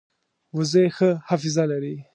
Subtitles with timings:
[0.57, 1.95] وزې ښه حافظه لري